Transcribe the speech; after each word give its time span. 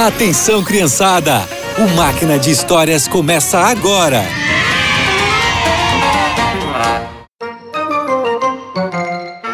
Atenção, 0.00 0.62
criançada! 0.62 1.42
O 1.76 1.96
Máquina 1.96 2.38
de 2.38 2.52
Histórias 2.52 3.08
começa 3.08 3.58
agora! 3.58 4.22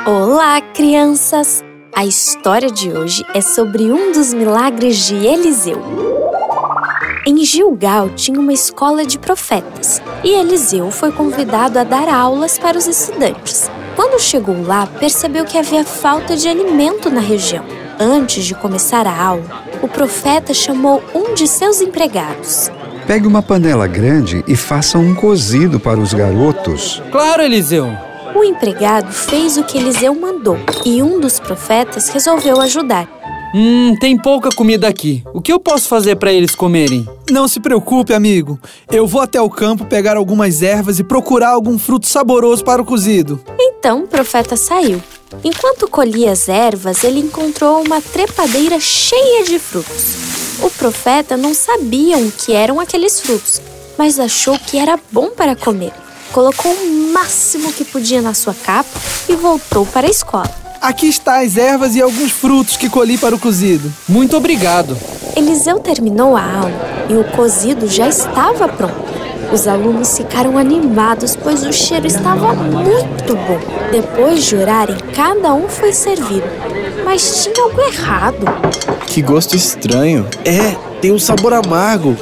Olá, 0.06 0.60
crianças! 0.60 1.64
A 1.96 2.04
história 2.04 2.70
de 2.70 2.92
hoje 2.92 3.24
é 3.32 3.40
sobre 3.40 3.84
um 3.84 4.12
dos 4.12 4.34
milagres 4.34 5.06
de 5.06 5.14
Eliseu. 5.14 5.82
Em 7.26 7.42
Gilgal 7.42 8.10
tinha 8.10 8.38
uma 8.38 8.52
escola 8.52 9.06
de 9.06 9.18
profetas 9.18 10.02
e 10.22 10.28
Eliseu 10.28 10.90
foi 10.90 11.10
convidado 11.10 11.78
a 11.78 11.84
dar 11.84 12.06
aulas 12.06 12.58
para 12.58 12.76
os 12.76 12.86
estudantes. 12.86 13.70
Quando 13.96 14.20
chegou 14.20 14.62
lá, 14.62 14.86
percebeu 14.86 15.46
que 15.46 15.56
havia 15.56 15.86
falta 15.86 16.36
de 16.36 16.46
alimento 16.46 17.08
na 17.08 17.20
região. 17.20 17.64
Antes 17.98 18.44
de 18.44 18.54
começar 18.54 19.06
a 19.06 19.24
aula, 19.24 19.64
o 19.84 19.88
profeta 19.88 20.54
chamou 20.54 21.02
um 21.14 21.34
de 21.34 21.46
seus 21.46 21.82
empregados. 21.82 22.70
Pegue 23.06 23.26
uma 23.26 23.42
panela 23.42 23.86
grande 23.86 24.42
e 24.48 24.56
faça 24.56 24.96
um 24.96 25.14
cozido 25.14 25.78
para 25.78 26.00
os 26.00 26.14
garotos. 26.14 27.02
Claro, 27.12 27.42
Eliseu. 27.42 27.90
O 28.34 28.42
empregado 28.42 29.12
fez 29.12 29.58
o 29.58 29.62
que 29.62 29.76
Eliseu 29.76 30.14
mandou 30.14 30.58
e 30.86 31.02
um 31.02 31.20
dos 31.20 31.38
profetas 31.38 32.08
resolveu 32.08 32.62
ajudar. 32.62 33.06
Hum, 33.54 33.94
tem 34.00 34.16
pouca 34.16 34.48
comida 34.48 34.88
aqui. 34.88 35.22
O 35.34 35.40
que 35.42 35.52
eu 35.52 35.60
posso 35.60 35.86
fazer 35.86 36.16
para 36.16 36.32
eles 36.32 36.54
comerem? 36.54 37.06
Não 37.30 37.46
se 37.46 37.60
preocupe, 37.60 38.14
amigo. 38.14 38.58
Eu 38.90 39.06
vou 39.06 39.20
até 39.20 39.40
o 39.40 39.50
campo 39.50 39.84
pegar 39.84 40.16
algumas 40.16 40.62
ervas 40.62 40.98
e 40.98 41.04
procurar 41.04 41.50
algum 41.50 41.78
fruto 41.78 42.08
saboroso 42.08 42.64
para 42.64 42.80
o 42.80 42.86
cozido. 42.86 43.38
Então 43.60 44.04
o 44.04 44.08
profeta 44.08 44.56
saiu. 44.56 45.00
Enquanto 45.42 45.88
colhia 45.88 46.32
as 46.32 46.48
ervas, 46.48 47.02
ele 47.02 47.20
encontrou 47.20 47.82
uma 47.82 48.00
trepadeira 48.00 48.78
cheia 48.78 49.44
de 49.44 49.58
frutos. 49.58 50.14
O 50.62 50.70
profeta 50.70 51.36
não 51.36 51.52
sabia 51.54 52.18
o 52.18 52.30
que 52.30 52.52
eram 52.52 52.78
aqueles 52.78 53.20
frutos, 53.20 53.60
mas 53.98 54.20
achou 54.20 54.58
que 54.58 54.78
era 54.78 54.98
bom 55.10 55.30
para 55.30 55.56
comer. 55.56 55.92
Colocou 56.32 56.72
o 56.72 57.12
máximo 57.12 57.72
que 57.72 57.84
podia 57.84 58.20
na 58.22 58.34
sua 58.34 58.54
capa 58.54 59.00
e 59.28 59.34
voltou 59.34 59.86
para 59.86 60.06
a 60.06 60.10
escola. 60.10 60.50
Aqui 60.80 61.08
está 61.08 61.40
as 61.40 61.56
ervas 61.56 61.96
e 61.96 62.02
alguns 62.02 62.30
frutos 62.30 62.76
que 62.76 62.90
colhi 62.90 63.16
para 63.16 63.34
o 63.34 63.38
cozido. 63.38 63.92
Muito 64.08 64.36
obrigado. 64.36 64.96
Eliseu 65.34 65.78
terminou 65.78 66.36
a 66.36 66.42
aula 66.42 67.06
e 67.08 67.14
o 67.14 67.24
cozido 67.36 67.88
já 67.88 68.08
estava 68.08 68.68
pronto. 68.68 69.23
Os 69.52 69.68
alunos 69.68 70.16
ficaram 70.16 70.58
animados, 70.58 71.36
pois 71.36 71.64
o 71.64 71.72
cheiro 71.72 72.06
estava 72.06 72.52
muito 72.54 73.36
bom. 73.36 73.60
Depois 73.90 74.44
de 74.44 74.56
orarem, 74.56 74.96
cada 75.14 75.54
um 75.54 75.68
foi 75.68 75.92
servido. 75.92 76.46
Mas 77.04 77.44
tinha 77.44 77.64
algo 77.64 77.80
errado. 77.80 78.46
Que 79.06 79.22
gosto 79.22 79.54
estranho. 79.54 80.26
É, 80.44 80.76
tem 81.00 81.12
um 81.12 81.18
sabor 81.18 81.52
amargo. 81.52 82.16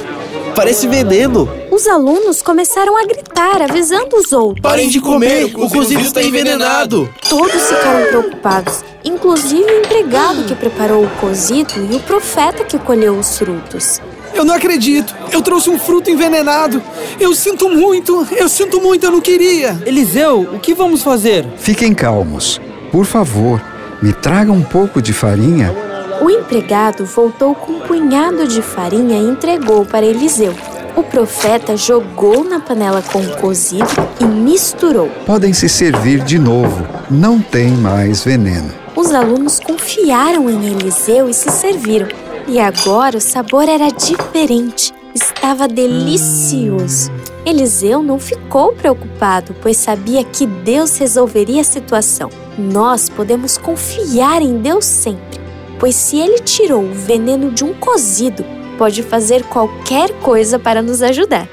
Parece 0.55 0.87
veneno. 0.87 1.49
Os 1.71 1.87
alunos 1.87 2.43
começaram 2.43 2.95
a 2.95 3.05
gritar, 3.05 3.59
avisando 3.63 4.15
os 4.15 4.31
outros. 4.31 4.61
Parem 4.61 4.87
de 4.87 5.01
comer, 5.01 5.51
o 5.55 5.67
cozido 5.67 6.01
está 6.01 6.21
envenenado. 6.21 7.09
Todos 7.27 7.63
ficaram 7.63 8.05
preocupados, 8.05 8.83
inclusive 9.03 9.63
o 9.63 9.79
empregado 9.79 10.43
que 10.43 10.53
preparou 10.53 11.03
o 11.03 11.09
cozido 11.19 11.73
e 11.89 11.95
o 11.95 11.99
profeta 12.01 12.63
que 12.63 12.77
colheu 12.77 13.17
os 13.17 13.39
frutos. 13.39 13.99
Eu 14.33 14.43
não 14.43 14.55
acredito. 14.55 15.15
Eu 15.31 15.41
trouxe 15.41 15.69
um 15.69 15.77
fruto 15.77 16.09
envenenado. 16.09 16.81
Eu 17.19 17.33
sinto 17.35 17.69
muito. 17.69 18.27
Eu 18.31 18.49
sinto 18.49 18.81
muito. 18.81 19.05
Eu 19.05 19.11
não 19.11 19.21
queria. 19.21 19.81
Eliseu, 19.85 20.41
o 20.53 20.59
que 20.59 20.73
vamos 20.73 21.03
fazer? 21.03 21.45
Fiquem 21.57 21.93
calmos. 21.93 22.59
Por 22.91 23.05
favor, 23.05 23.61
me 24.01 24.11
traga 24.13 24.51
um 24.51 24.63
pouco 24.63 25.01
de 25.01 25.13
farinha. 25.13 25.73
O 26.21 26.29
empregado 26.29 27.05
voltou 27.05 27.53
com 27.55 27.73
um 27.73 27.79
punhado 27.81 28.47
de 28.47 28.61
farinha 28.61 29.17
e 29.17 29.25
entregou 29.25 29.85
para 29.85 30.05
Eliseu. 30.05 30.53
O 30.95 31.01
profeta 31.01 31.75
jogou 31.75 32.43
na 32.43 32.59
panela 32.59 33.01
com 33.01 33.19
o 33.19 33.37
cozido 33.37 33.87
e 34.19 34.25
misturou. 34.25 35.09
Podem 35.25 35.51
se 35.51 35.67
servir 35.67 36.23
de 36.23 36.37
novo. 36.37 36.87
Não 37.09 37.39
tem 37.39 37.71
mais 37.71 38.23
veneno. 38.23 38.71
Os 38.95 39.11
alunos 39.11 39.59
confiaram 39.59 40.49
em 40.49 40.67
Eliseu 40.67 41.27
e 41.27 41.33
se 41.33 41.49
serviram. 41.49 42.07
E 42.47 42.59
agora 42.59 43.17
o 43.17 43.21
sabor 43.21 43.67
era 43.69 43.89
diferente. 43.89 44.93
Estava 45.13 45.67
delicioso. 45.67 47.11
Eliseu 47.45 48.01
não 48.01 48.19
ficou 48.19 48.73
preocupado, 48.73 49.55
pois 49.61 49.77
sabia 49.77 50.23
que 50.23 50.45
Deus 50.45 50.97
resolveria 50.97 51.61
a 51.61 51.65
situação. 51.65 52.29
Nós 52.57 53.09
podemos 53.09 53.57
confiar 53.57 54.41
em 54.41 54.57
Deus 54.59 54.85
sempre, 54.85 55.39
pois 55.79 55.95
se 55.95 56.19
ele 56.19 56.39
tirou 56.39 56.83
o 56.83 56.93
veneno 56.93 57.51
de 57.51 57.63
um 57.63 57.73
cozido, 57.73 58.45
pode 58.77 59.03
fazer 59.03 59.43
qualquer 59.43 60.11
coisa 60.21 60.57
para 60.57 60.81
nos 60.81 61.01
ajudar. 61.01 61.47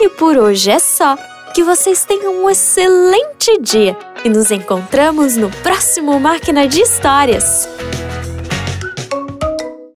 E 0.00 0.08
por 0.10 0.36
hoje 0.36 0.70
é 0.70 0.78
só. 0.78 1.16
Que 1.54 1.62
vocês 1.62 2.04
tenham 2.04 2.42
um 2.42 2.50
excelente 2.50 3.56
dia 3.60 3.96
e 4.24 4.28
nos 4.28 4.50
encontramos 4.50 5.36
no 5.36 5.48
próximo 5.62 6.18
Máquina 6.18 6.66
de 6.66 6.80
Histórias. 6.80 7.68